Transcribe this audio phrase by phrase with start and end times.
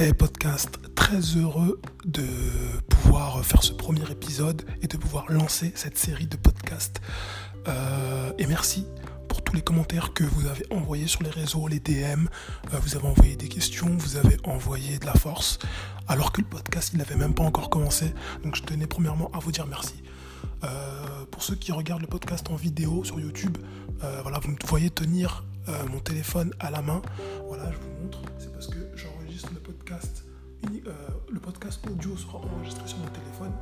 [0.00, 2.24] Hey podcast, très heureux de
[2.88, 7.02] pouvoir faire ce premier épisode et de pouvoir lancer cette série de podcasts.
[7.68, 8.86] Euh, et merci
[9.28, 11.92] pour tous les commentaires que vous avez envoyés sur les réseaux, les DM.
[12.72, 15.58] Euh, vous avez envoyé des questions, vous avez envoyé de la force,
[16.08, 18.14] alors que le podcast il n'avait même pas encore commencé.
[18.42, 20.02] Donc je tenais premièrement à vous dire merci.
[20.64, 23.58] Euh, pour ceux qui regardent le podcast en vidéo sur YouTube,
[24.22, 25.44] voilà, vous me voyez tenir
[25.92, 27.02] mon téléphone à la main.
[27.48, 28.22] Voilà, je vous montre.
[28.38, 28.78] C'est parce que
[29.52, 30.24] le podcast.
[30.62, 33.52] le podcast audio sera enregistré sur mon téléphone,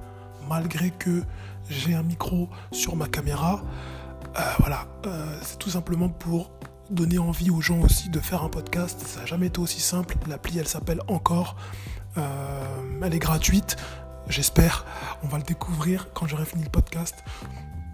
[0.49, 1.23] malgré que
[1.69, 3.63] j'ai un micro sur ma caméra.
[4.59, 4.89] voilà,
[5.43, 6.51] c'est tout simplement pour
[6.91, 9.01] donner envie aux gens aussi de faire un podcast.
[9.07, 10.17] Ça n'a jamais été aussi simple.
[10.27, 11.57] L'appli, elle s'appelle Encore.
[12.17, 13.77] elle est gratuite.
[14.29, 14.85] J'espère.
[15.23, 17.15] On va le découvrir quand j'aurai fini le podcast.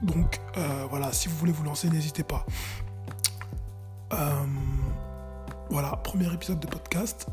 [0.03, 0.41] Donc
[0.89, 2.47] voilà, si vous voulez vous lancer, n'hésitez pas.
[5.75, 7.27] Voilà, premier épisode de podcast.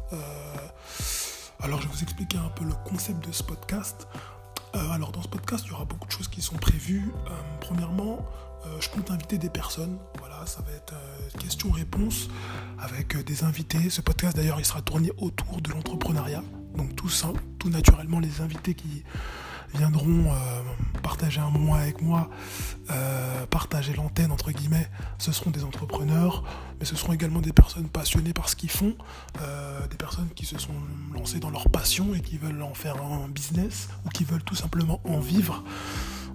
[1.61, 4.08] alors je vais vous expliquer un peu le concept de ce podcast.
[4.73, 7.11] alors dans ce podcast, il y aura beaucoup de choses qui sont prévues.
[7.59, 8.25] premièrement,
[8.80, 10.00] je compte inviter des personnes.
[10.17, 10.95] Voilà, ça va être
[11.38, 12.30] questions-réponses
[12.80, 13.92] avec des invités.
[13.92, 16.42] Ce podcast d'ailleurs, il sera tourné autour de l'entrepreneuriat.
[16.76, 17.11] Donc tout,
[17.59, 19.03] tout naturellement, les invités qui
[19.73, 20.31] viendront
[21.03, 22.30] partager un moment avec moi,
[23.50, 26.44] partager l'antenne entre guillemets, ce seront des entrepreneurs,
[26.80, 28.95] mais ce seront également des personnes passionnées par ce qu'ils font,
[29.89, 30.73] des personnes qui se sont
[31.14, 34.55] lancées dans leur passion et qui veulent en faire un business ou qui veulent tout
[34.55, 35.64] simplement en vivre.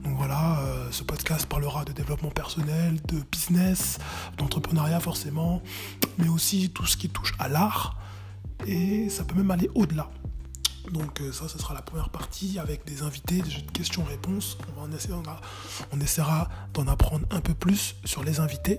[0.04, 3.98] Donc voilà, ce podcast parlera de développement personnel, de business,
[4.36, 5.62] d'entrepreneuriat forcément,
[6.18, 7.98] mais aussi tout ce qui touche à l'art.
[8.66, 10.08] Et ça peut même aller au-delà.
[10.92, 14.58] Donc ça, ce sera la première partie avec des invités, des questions-réponses.
[14.76, 14.88] On,
[15.92, 18.78] on, essaiera d'en apprendre un peu plus sur les invités.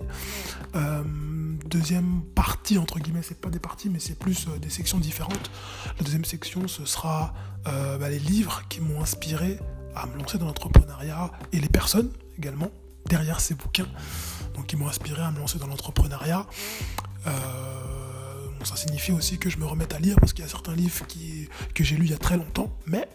[1.65, 5.51] deuxième partie, entre guillemets, c'est pas des parties, mais c'est plus des sections différentes.
[5.97, 7.33] La deuxième section, ce sera
[7.65, 9.59] bah, les livres qui m'ont inspiré
[9.95, 12.71] à me lancer dans l'entrepreneuriat et les personnes également
[13.07, 13.87] derrière ces bouquins,
[14.55, 16.45] donc qui m'ont inspiré à me lancer dans l'entrepreneuriat.
[18.67, 21.05] Ça signifie aussi que je me remette à lire parce qu'il y a certains livres
[21.73, 23.07] que j'ai lus il y a très longtemps, mais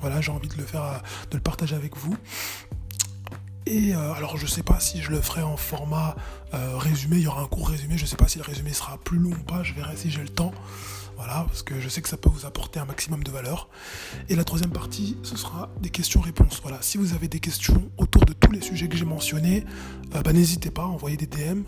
[0.00, 2.16] voilà, j'ai envie de le faire, de le partager avec vous.
[3.70, 6.16] Et alors je sais pas si je le ferai en format
[6.52, 9.18] résumé, il y aura un court résumé, je sais pas si le résumé sera plus
[9.18, 10.52] long ou pas, je verrai si j'ai le temps.
[11.18, 13.68] Voilà, parce que je sais que ça peut vous apporter un maximum de valeur.
[14.28, 16.60] Et la troisième partie, ce sera des questions-réponses.
[16.62, 19.64] Voilà, si vous avez des questions autour de tous les sujets que j'ai mentionnés,
[20.12, 21.64] bah, n'hésitez pas à envoyer des DM.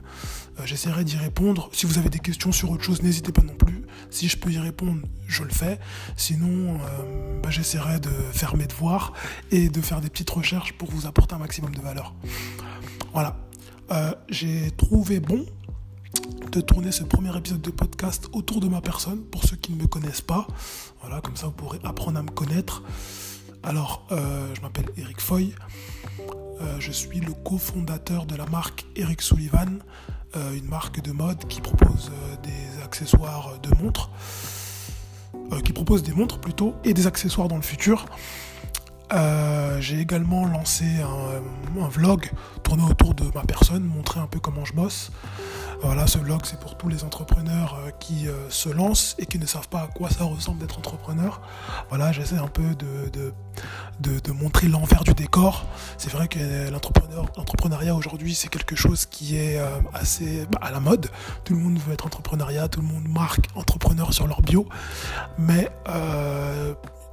[0.64, 1.68] J'essaierai d'y répondre.
[1.72, 3.82] Si vous avez des questions sur autre chose, n'hésitez pas non plus.
[4.10, 5.80] Si je peux y répondre, je le fais.
[6.16, 6.78] Sinon,
[7.42, 9.14] bah, j'essaierai de faire mes devoirs
[9.50, 11.89] et de faire des petites recherches pour vous apporter un maximum de valeur.
[13.12, 13.36] Voilà.
[14.28, 15.44] j'ai trouvé bon
[16.52, 19.82] de tourner ce premier épisode de podcast autour de ma personne, pour ceux qui ne
[19.82, 20.46] me connaissent pas.
[21.00, 22.82] Voilà, comme ça vous pourrez apprendre à me connaître.
[23.62, 25.54] Alors, je m'appelle Eric Foy.
[26.78, 29.80] je suis le cofondateur de la marque Eric Sullivan,
[30.34, 32.10] une marque de mode qui propose
[32.42, 34.10] des accessoires de montres,
[35.64, 38.06] qui propose des montres plutôt, et des accessoires dans le futur.
[39.80, 42.30] J'ai également lancé un, vlog
[42.62, 45.10] tourné autour de ma personne, montrer un peu comment je bosse.
[45.82, 49.68] Voilà, ce vlog, c'est pour tous les entrepreneurs qui se lancent et qui ne savent
[49.68, 51.40] pas à quoi ça ressemble d'être entrepreneur.
[51.88, 53.32] Voilà, j'essaie un peu de,
[54.00, 55.64] de, montrer l'envers du décor.
[55.96, 59.58] C'est vrai que l'entrepreneuriat aujourd'hui, c'est quelque chose qui est
[59.94, 61.08] assez à la mode.
[61.44, 64.68] Tout le monde veut être entrepreneuriat, tout le monde marque entrepreneur sur leur bio.
[65.38, 65.70] Mais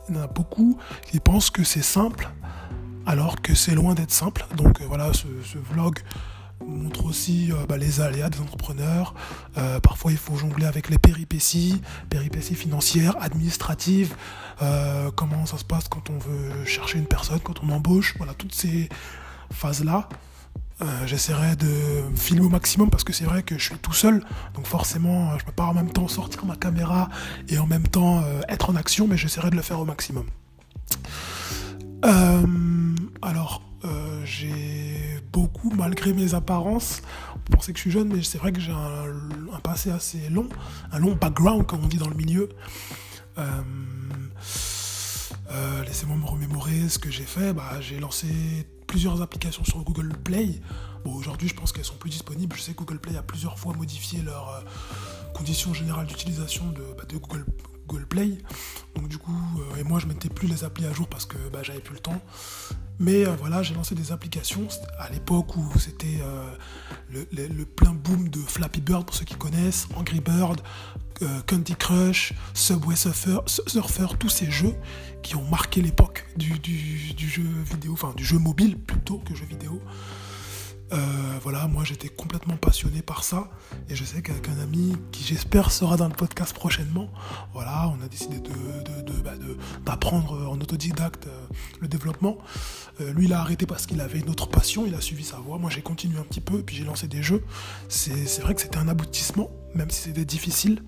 [0.09, 0.77] il y en a beaucoup
[1.09, 2.29] qui pensent que c'est simple
[3.05, 4.45] alors que c'est loin d'être simple.
[4.55, 5.99] Donc voilà, ce, vlog
[6.65, 9.13] montre aussi bah, les aléas des entrepreneurs.
[9.57, 14.15] Euh, parfois, il faut jongler avec les péripéties, péripéties financières, administratives,
[14.61, 18.15] euh, comment ça se passe quand on veut chercher une personne, quand on embauche.
[18.17, 18.89] Voilà, toutes ces
[19.53, 20.09] phases-là.
[20.81, 24.23] Euh, j'essaierai de filmer au maximum parce que c'est vrai que je suis tout seul,
[24.53, 27.09] donc forcément je ne peux pas en même temps sortir ma caméra
[27.49, 30.25] et en même temps être en action, mais j'essaierai de le faire au maximum.
[33.23, 33.63] alors,
[34.23, 37.01] j'ai beaucoup, malgré mes apparences,
[37.35, 40.47] on pensait que je suis jeune, mais c'est vrai que j'ai un, passé assez long,
[40.91, 42.49] un long background, comme on dit dans le milieu.
[45.85, 47.53] Laissez-moi me remémorer ce que j'ai fait.
[47.53, 48.27] Bah, j'ai lancé
[48.87, 50.61] plusieurs applications sur Google Play.
[51.03, 52.55] Bon, aujourd'hui, je pense qu'elles sont plus disponibles.
[52.55, 54.63] Je sais que Google Play a plusieurs fois modifié leurs
[55.33, 58.37] conditions générales d'utilisation de, bah, Google Play.
[58.95, 59.37] Donc du coup,
[59.77, 61.99] et moi je mettais plus les applis à jour parce que bah, j'avais plus le
[61.99, 62.21] temps.
[62.99, 64.67] Mais voilà, j'ai lancé des applications
[64.99, 66.19] à l'époque où c'était
[67.11, 70.61] le, plein boom de Flappy Bird pour ceux qui connaissent, Angry Bird,
[71.45, 74.75] Candy Crush, Subway Surfer, Surfer, tous ces jeux
[75.21, 79.45] qui ont marqué l'époque du, du, jeu vidéo, enfin du jeu mobile plutôt que jeu
[79.45, 79.81] vidéo.
[80.93, 83.49] Euh, voilà, moi j'étais complètement passionné par ça
[83.89, 87.09] et je sais qu'avec un ami qui j'espère sera dans le podcast prochainement,
[87.53, 88.37] voilà, on a décidé
[89.23, 89.33] bah,
[89.85, 91.47] d'apprendre de, en autodidacte euh,
[91.81, 92.37] le développement.
[93.01, 95.37] Euh, lui il a arrêté parce qu'il avait une autre passion, il a suivi sa
[95.37, 95.57] voie.
[95.57, 97.43] Moi j'ai continué un petit peu, puis j'ai lancé des jeux.
[97.89, 100.83] C'est vrai que c'était un aboutissement, même si c'était difficile,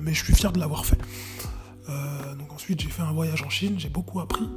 [0.00, 0.98] mais je suis fier de l'avoir fait.
[2.38, 4.48] donc ensuite j'ai fait un voyage en Chine, j'ai beaucoup appris.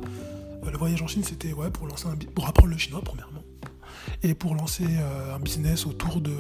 [0.66, 3.44] Euh, le voyage en Chine, c'était ouais, pour, lancer pour apprendre le chinois, premièrement,
[4.24, 6.32] et pour lancer euh, un business autour de.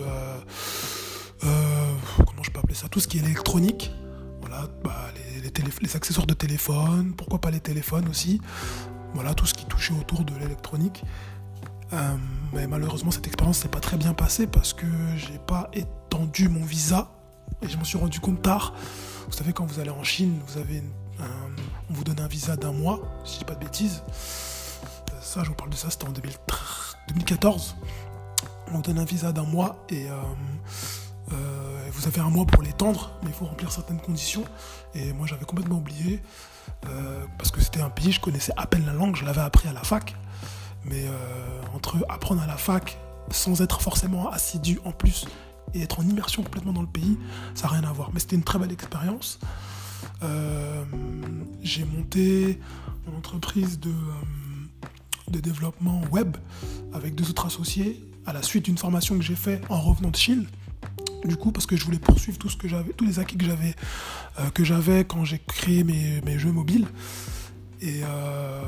[1.43, 2.89] Euh, comment je peux appeler ça?
[2.89, 3.91] Tout ce qui est électronique.
[4.41, 5.11] Voilà, bah,
[5.43, 8.39] les, accessoires de téléphone, pourquoi pas les téléphones aussi.
[9.13, 11.03] Voilà, tout ce qui touchait autour de l'électronique.
[12.53, 14.85] mais malheureusement, cette expérience s'est pas très bien passée parce que
[15.17, 17.11] j'ai pas étendu mon visa
[17.61, 18.73] et je m'en suis rendu compte tard.
[19.27, 20.81] Vous savez, quand vous allez en Chine, vous avez
[21.19, 24.03] on vous donne un visa d'un mois, si je dis pas de bêtises.
[25.21, 27.75] Ça, je vous parle de ça, c'était en 2014.
[28.67, 30.15] On vous donne un visa d'un mois et euh,
[31.33, 34.43] euh, vous avez un mois pour l'étendre, mais il faut remplir certaines conditions.
[34.93, 36.21] Et moi, j'avais complètement oublié
[36.87, 39.67] euh, parce que c'était un pays, je connaissais à peine la langue, je l'avais appris
[39.67, 40.15] à la fac.
[40.85, 41.05] Mais
[41.75, 42.97] entre apprendre à la fac
[43.31, 45.25] sans être forcément assidu en plus
[45.73, 47.19] et être en immersion complètement dans le pays,
[47.53, 48.11] ça n'a rien à voir.
[48.13, 49.39] Mais c'était une très belle expérience.
[50.23, 50.83] Euh,
[51.61, 52.59] j'ai monté
[53.07, 56.37] une entreprise de, euh, de développement web
[56.93, 60.15] avec deux autres associés à la suite d'une formation que j'ai faite en revenant de
[60.15, 60.45] Chine.
[61.25, 63.45] Du coup parce que je voulais poursuivre tout ce que j'avais tous les acquis que
[63.45, 63.75] j'avais
[64.39, 66.87] euh, que j'avais quand j'ai créé mes, jeux mobiles.
[67.81, 68.01] Et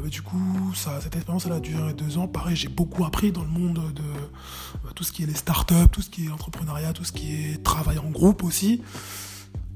[0.10, 2.28] du coup cette expérience a duré deux ans.
[2.28, 6.02] Pareil j'ai beaucoup appris dans le monde de tout ce qui est les startups tout
[6.02, 8.82] ce qui est l'entrepreneuriat tout ce qui est travail en groupe aussi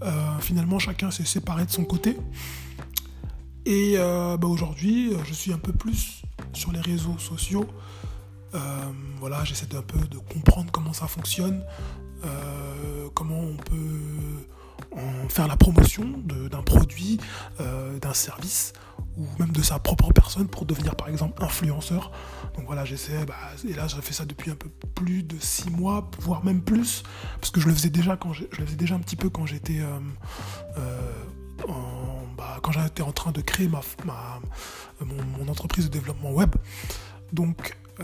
[0.04, 2.18] euh, finalement, chacun s'est séparé de son côté.
[3.66, 6.22] Et euh, bah, aujourd'hui, euh, je suis un peu plus
[6.54, 7.68] sur les réseaux sociaux.
[9.20, 11.62] voilà, j'essaie un peu de comprendre comment ça fonctionne,
[13.14, 14.48] comment on peut
[15.28, 17.20] faire la promotion d'un produit,
[17.60, 18.72] d'un service
[19.18, 22.12] ou même de sa propre personne pour devenir par exemple influenceur.
[22.56, 23.36] Donc voilà, j'essaie, bah,
[23.68, 27.04] et là j'ai fait ça depuis un peu plus de six mois, voire même plus,
[27.40, 29.46] parce que je le faisais déjà quand je, le faisais déjà un petit peu quand
[29.46, 30.00] j'étais euh,
[30.78, 31.72] euh,
[32.38, 33.82] bah, quand j'étais en train de créer ma,
[35.02, 36.56] mon, entreprise de développement web.
[37.32, 38.04] Donc euh,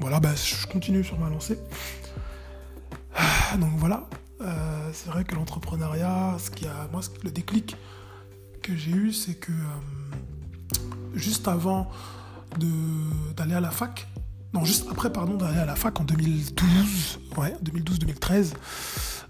[0.00, 1.58] voilà, bah, je continue sur ma lancée.
[3.58, 4.08] Donc voilà,
[4.92, 7.76] c'est vrai que l'entrepreneuriat, ce qui a moi le déclic
[8.68, 9.52] que j'ai eu, c'est que
[11.14, 11.88] juste avant
[13.36, 14.06] d'aller à la fac.
[14.52, 18.52] Non, juste après, pardon, d'aller à la fac en 2012, ouais, 2012-2013.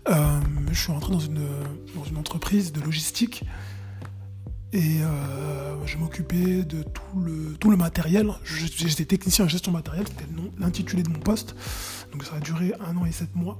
[0.09, 0.41] Euh,
[0.71, 1.47] je suis rentré dans une,
[1.95, 3.45] dans une entreprise de logistique
[4.73, 8.33] et euh, je m'occupais de tout le, tout le matériel.
[8.45, 11.55] J'étais technicien en gestion matérielle, c'était l'intitulé de mon poste.
[12.13, 13.59] Donc ça a duré un an et sept mois.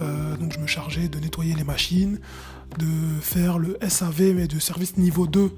[0.00, 2.20] Euh, donc je me chargeais de nettoyer les machines,
[2.78, 5.50] de faire le SAV mais de service niveau 2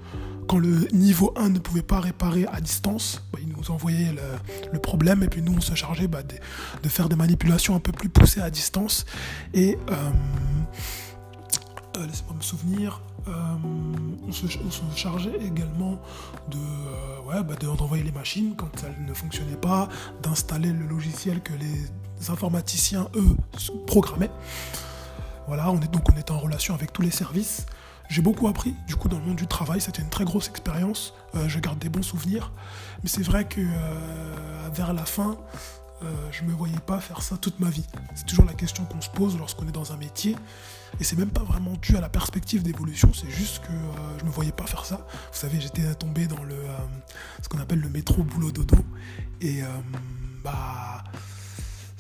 [0.51, 4.13] quand le niveau 1 ne pouvait pas réparer à distance, bah, il nous envoyait
[4.73, 7.93] le, problème et puis nous on se chargeait bah, de, faire des manipulations un peu
[7.93, 9.07] plus poussées à distance.
[9.55, 10.11] Et euh,
[11.97, 13.33] euh, laissez-moi me souvenir, euh,
[14.27, 14.47] on, se,
[14.97, 16.01] chargeait également
[16.51, 16.59] de
[17.27, 19.89] ouais, bah, d'envoyer les machines quand elles ne fonctionnaient pas,
[20.23, 23.37] d'installer le logiciel que les informaticiens eux
[23.87, 24.31] programmaient.
[25.47, 27.67] Voilà, on est donc on était en relation avec tous les services.
[28.11, 29.81] J'ai beaucoup appris, du coup, dans le monde du travail.
[29.81, 31.15] C'était une très grosse expérience.
[31.37, 32.51] Euh, je garde des bons souvenirs.
[33.05, 35.39] Mais c'est vrai que euh, vers la fin,
[36.03, 37.85] euh, je me voyais pas faire ça toute ma vie.
[38.15, 40.37] C'est toujours la question qu'on se pose lorsqu'on est dans un métier.
[40.99, 43.73] Et c'est même pas vraiment dû à la perspective d'évolution, c'est juste que
[44.19, 45.07] je me voyais pas faire ça.
[45.33, 46.57] Vous savez, j'étais tombé dans le
[47.43, 48.77] ce qu'on appelle le métro boulot dodo.
[49.41, 49.63] Et
[50.43, 51.05] bah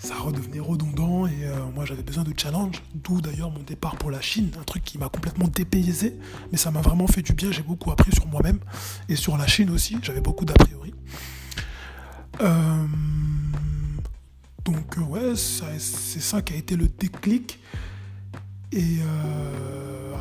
[0.02, 4.10] ça redevenait redondant et euh, moi j'avais besoin de challenge, d'où d'ailleurs mon départ pour
[4.10, 6.16] la Chine, un truc qui m'a complètement dépaysé,
[6.50, 8.60] mais ça m'a vraiment fait du bien, j'ai beaucoup appris sur moi-même
[9.08, 10.94] et sur la Chine aussi, j'avais beaucoup d'a priori.
[12.40, 12.86] Euh,
[14.64, 17.58] donc euh, ouais, c'est ça qui a été le déclic.
[18.72, 18.98] Et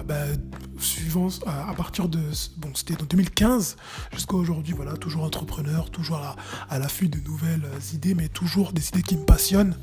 [0.08, 0.42] ben,
[0.80, 2.20] suivant à, partir de
[2.58, 3.78] bon c'était en 2015
[4.12, 6.36] jusqu'à aujourd'hui voilà toujours entrepreneur toujours
[6.68, 9.78] à, l'affût de nouvelles idées mais toujours des idées qui me passionnent.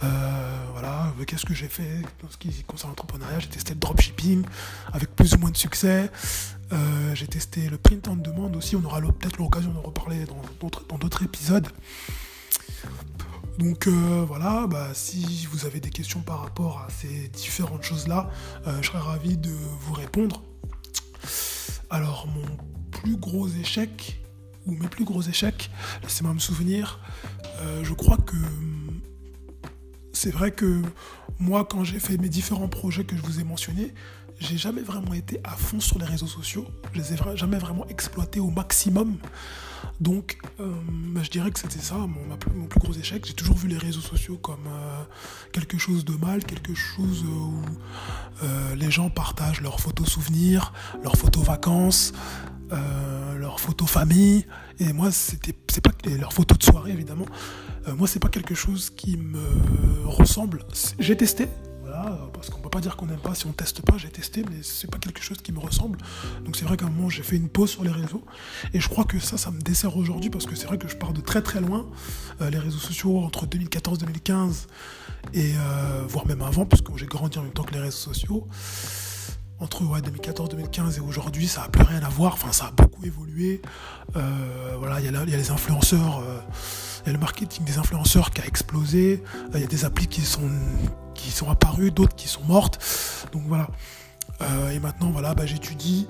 [0.00, 3.40] Voilà qu'est-ce que j'ai fait dans ce qui concerne l'entrepreneuriat?
[3.40, 4.44] J'ai testé le dropshipping
[4.94, 6.10] avec plus ou moins de succès.
[7.12, 8.76] J'ai testé le print on demande aussi.
[8.76, 11.68] On aura peut-être l'occasion de reparler dans d'autres épisodes
[13.60, 18.30] donc euh, voilà, bah, si vous avez des questions par rapport à ces différentes choses-là,
[18.66, 20.42] euh, je serais ravi de vous répondre.
[21.90, 22.46] Alors mon
[22.90, 24.18] plus gros échec,
[24.64, 25.70] ou mes plus gros échecs,
[26.02, 27.00] laissez-moi me souvenir,
[27.60, 28.36] euh, je crois que
[30.22, 30.82] c'est vrai que
[31.38, 33.94] moi quand j'ai fait mes différents projets que je vous ai mentionnés,
[34.38, 37.86] j'ai jamais vraiment été à fond sur les réseaux sociaux, je les ai jamais vraiment
[37.88, 39.16] exploités au maximum.
[39.98, 40.70] Donc, euh,
[41.14, 43.24] bah, je dirais que c'était ça, mon, plus, gros échec.
[43.26, 45.02] J'ai toujours vu les réseaux sociaux comme euh,
[45.52, 47.62] quelque chose de mal, quelque chose où
[48.42, 52.12] euh, les gens partagent leurs photos souvenirs, leurs photos vacances,
[53.38, 54.46] leurs photos famille.
[54.78, 57.26] Et moi, c'était, c'est pas leurs photos de soirée évidemment.
[57.96, 60.64] Moi, c'est pas quelque chose qui me ressemble.
[60.98, 61.48] J'ai testé,
[62.32, 64.62] parce qu'on peut pas dire qu'on n'aime pas si on teste pas, j'ai testé, mais
[64.62, 65.98] c'est pas quelque chose qui me ressemble.
[66.44, 68.24] Donc c'est vrai qu'à un moment j'ai fait une pause sur les réseaux,
[68.72, 70.96] et je crois que ça, ça me dessert aujourd'hui, parce que c'est vrai que je
[70.96, 71.86] pars de très très loin.
[72.40, 74.66] Euh, les réseaux sociaux entre 2014-2015,
[75.34, 78.12] et euh, voire même avant, parce que j'ai grandi en même temps que les réseaux
[78.12, 78.48] sociaux.
[79.58, 82.32] Entre 2014-2015 et aujourd'hui, ça n'a plus rien à voir.
[82.32, 83.60] Enfin, ça a beaucoup évolué.
[84.16, 86.22] Euh, voilà, il y, a les influenceurs
[87.02, 89.22] il y a le marketing des influenceurs qui a explosé.
[89.54, 90.50] Il y a des applis qui sont,
[91.14, 92.78] qui sont apparues, d'autres qui sont mortes.
[93.32, 93.68] Donc voilà.
[94.42, 96.06] Euh, et maintenant, voilà, bah, j'étudie.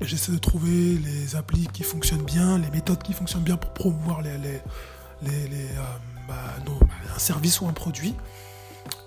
[0.00, 4.22] J'essaie de trouver les applis qui fonctionnent bien, les méthodes qui fonctionnent bien pour promouvoir
[4.22, 4.60] les, les,
[5.22, 5.82] les, euh,
[6.28, 6.34] bah,
[7.14, 8.14] un service ou un produit.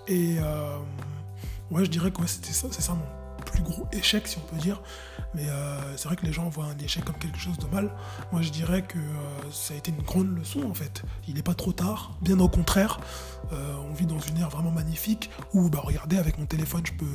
[0.07, 0.77] Et euh,
[1.71, 3.14] ouais, je dirais que ça, c'est ça mon
[3.55, 4.81] plus gros échec, si on peut dire.
[5.33, 7.91] Mais euh, c'est vrai que les gens voient un échec comme quelque chose de mal.
[8.31, 11.03] Moi, je dirais que euh, ça a été une grande leçon, en fait.
[11.27, 12.99] Il n'est pas trop tard, bien au contraire.
[13.53, 16.93] Euh, on vit dans une ère vraiment magnifique où, bah, regardez, avec mon téléphone, je
[16.93, 17.05] peux,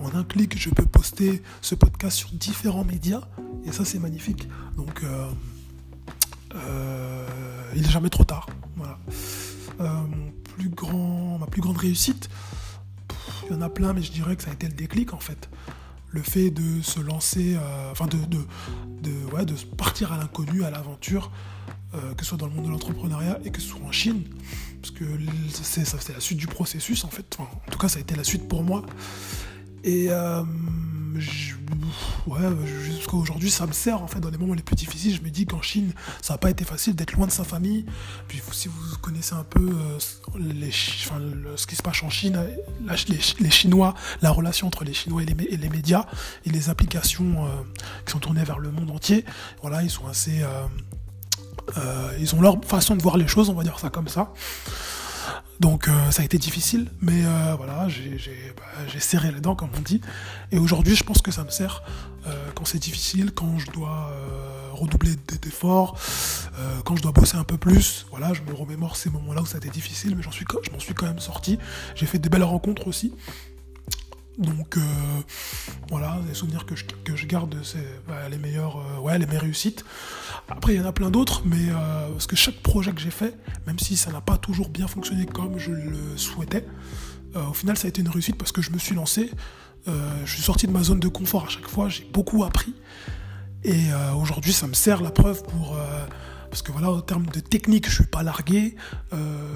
[0.00, 3.22] en un clic, je peux poster ce podcast sur différents médias.
[3.64, 4.48] Et ça, c'est magnifique.
[4.76, 5.02] Donc,
[7.74, 8.46] il n'est jamais trop tard.
[8.76, 8.98] Voilà.
[9.78, 12.28] mon plus grand, ma plus grande réussite,
[13.46, 15.20] il y en a plein, mais je dirais que ça a été le déclic en
[15.20, 15.48] fait.
[16.10, 20.70] Le fait de se lancer, euh, enfin de, de, ouais, de partir à l'inconnu, à
[20.70, 21.32] l'aventure,
[21.94, 24.22] euh, que ce soit dans le monde de l'entrepreneuriat et que ce soit en Chine,
[24.80, 25.04] parce que
[25.50, 27.36] c'est la suite du processus en fait.
[27.38, 28.82] en tout cas, ça a été la suite pour moi.
[29.82, 30.42] Et euh,
[32.26, 32.40] ouais,
[32.82, 35.14] jusqu'à aujourd'hui, ça me sert en fait dans les moments les plus difficiles.
[35.14, 35.92] Je me dis qu'en Chine,
[36.22, 37.84] ça n'a pas été facile d'être loin de sa famille.
[38.28, 39.98] Puis si vous connaissez un peu euh,
[40.38, 42.38] les, ce qui se passe en Chine,
[43.40, 46.06] les, Chinois, la relation entre les Chinois et les, et les médias
[46.44, 47.48] et les applications euh,
[48.06, 49.24] qui sont tournées vers le monde entier,
[49.62, 50.42] voilà, ils sont assez.
[52.18, 54.32] ils ont leur façon de voir les choses, on va dire ça comme ça.
[55.60, 59.70] Donc euh, ça a été difficile, mais euh, voilà, bah, j'ai serré les dents comme
[59.76, 60.00] on dit.
[60.50, 61.82] Et aujourd'hui, je pense que ça me sert
[62.26, 64.10] euh, quand c'est difficile, quand je dois
[64.72, 65.96] redoubler d'efforts,
[66.84, 68.06] quand je dois bosser un peu plus.
[68.10, 70.70] Voilà, je me remémore ces moments-là où ça a été difficile, mais j'en suis, je
[70.72, 71.58] m'en suis quand même sorti.
[71.94, 73.12] J'ai fait des belles rencontres aussi.
[74.38, 74.78] Donc
[75.90, 79.84] voilà, les souvenirs que je, garde, c'est bah, les meilleures, ouais, les meilleures réussites.
[80.48, 83.10] Après, il y en a plein d'autres, mais euh, parce que chaque projet que j'ai
[83.10, 83.34] fait,
[83.66, 86.66] même si ça n'a pas toujours bien fonctionné comme je le souhaitais,
[87.36, 89.30] euh, au final, ça a été une réussite parce que je me suis lancé.
[89.88, 92.74] Euh, je suis sorti de ma zone de confort à chaque fois, j'ai beaucoup appris.
[93.66, 93.86] Et
[94.20, 95.78] aujourd'hui, ça me sert la preuve pour.
[96.54, 98.76] Parce que voilà, en termes de technique, je suis pas largué.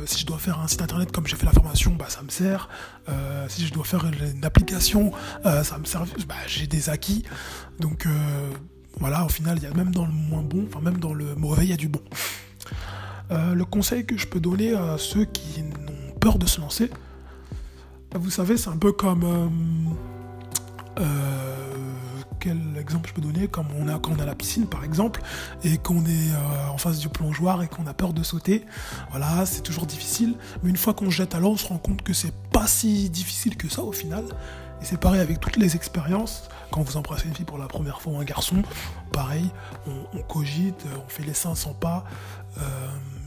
[0.07, 2.29] si je dois faire un site internet comme j'ai fait la formation, bah, ça me
[2.29, 2.69] sert.
[3.47, 5.13] si je dois faire une, application,
[5.45, 6.07] ça me sert.
[6.27, 7.23] Bah, j'ai des acquis.
[7.79, 8.09] Donc
[8.99, 11.37] voilà, au final, il y a même dans le moins bon, enfin même dans le
[11.37, 12.03] mauvais, il y a du bon.
[13.31, 16.91] Euh, le conseil que je peux donner à ceux qui ont peur de se lancer,
[18.13, 19.95] vous savez, c'est un peu comme...
[22.47, 24.67] Euh, euh, quel exemple je peux donner Comme on a, quand on a la piscine,
[24.67, 25.21] par exemple,
[25.65, 26.33] et qu'on est
[26.71, 28.65] en face du plongeoir et qu'on a peur de sauter.
[29.11, 30.35] Voilà, c'est toujours difficile.
[30.63, 33.11] Mais une fois qu'on jette à l'eau, on se rend compte que c'est pas si
[33.11, 34.25] difficile que ça au final.
[34.81, 36.49] Et c'est pareil avec toutes les expériences.
[36.71, 38.63] Quand vous embrassez une fille pour la première fois ou un garçon,
[39.13, 39.51] pareil,
[39.87, 42.05] on, cogite, on fait les 500 pas.
[42.59, 42.61] Euh,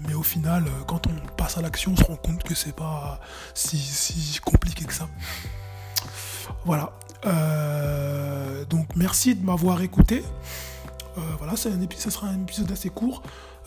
[0.07, 3.19] mais au final, quand on passe à l'action, on se rend compte que c'est pas
[3.53, 5.09] si, compliqué que ça.
[6.65, 6.93] Voilà.
[7.25, 10.23] Euh, donc merci de m'avoir écouté.
[11.17, 11.69] Euh, voilà, ça,
[12.09, 13.21] sera un épisode assez court.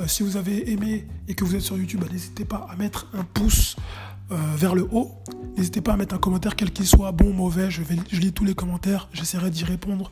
[0.06, 3.06] si vous avez aimé et que vous êtes sur YouTube, bah, n'hésitez pas à mettre
[3.14, 3.76] un pouce
[4.31, 5.12] vers le haut.
[5.57, 7.71] N'hésitez pas à mettre un commentaire, quel qu'il soit, bon, mauvais.
[7.71, 9.09] Je, vais, je lis tous les commentaires.
[9.12, 10.11] J'essaierai d'y répondre.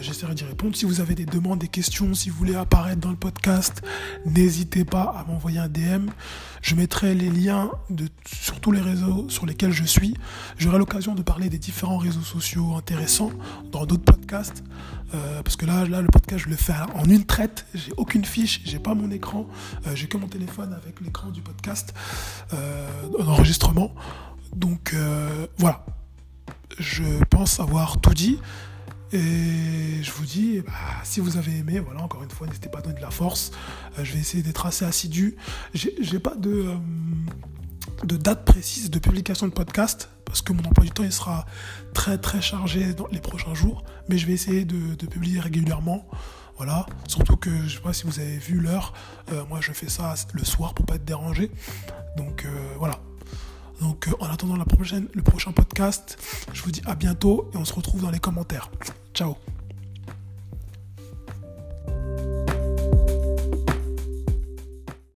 [0.00, 0.76] J'essaierai d'y répondre.
[0.76, 3.82] Si vous avez des demandes, des questions, si vous voulez apparaître dans le podcast,
[4.26, 6.10] n'hésitez pas à m'envoyer un DM.
[6.60, 10.14] Je mettrai les liens de, sur tous les réseaux sur lesquels je suis.
[10.58, 13.30] J'aurai l'occasion de parler des différents réseaux sociaux intéressants
[13.70, 14.23] dans d'autres podcasts.
[14.32, 17.66] Euh, parce que là, là, le podcast, je le fais en une traite.
[17.74, 19.46] J'ai aucune fiche, j'ai pas mon écran.
[19.86, 21.94] Euh, j'ai que mon téléphone avec l'écran du podcast
[22.52, 22.88] euh,
[23.18, 23.94] d'enregistrement.
[24.54, 24.94] Donc
[25.58, 25.84] voilà.
[26.78, 28.38] Je pense avoir tout dit.
[29.14, 30.72] Et je vous dis, bah,
[31.04, 33.52] si vous avez aimé, voilà, encore une fois, n'hésitez pas à donner de la force.
[33.96, 35.36] Euh, je vais essayer d'être assez assidu.
[35.72, 36.74] J'ai pas euh,
[38.02, 41.46] de date précise de publication de podcast parce que mon emploi du temps il sera
[41.92, 43.84] très très chargé dans les prochains jours.
[44.08, 46.08] Mais je vais essayer de, publier régulièrement.
[46.56, 48.94] Voilà, surtout que je sais pas si vous avez vu l'heure,
[49.32, 51.52] euh, moi je fais ça le soir pour pas être dérangé.
[52.16, 52.48] Donc
[52.78, 52.98] voilà,
[53.80, 56.18] donc en attendant la prochaine, le prochain podcast,
[56.52, 58.70] je vous dis à bientôt et on se retrouve dans les commentaires.
[59.14, 59.36] Ciao